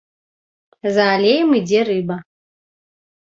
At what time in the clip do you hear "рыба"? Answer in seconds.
1.89-2.17